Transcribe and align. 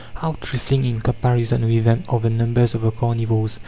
How 0.15 0.31
trifling, 0.41 0.83
in 0.83 0.99
comparison 1.01 1.63
with 1.67 1.83
them, 1.83 2.01
are 2.09 2.19
the 2.19 2.31
numbers 2.31 2.73
of 2.73 2.81
the 2.81 2.89
carnivores! 2.89 3.59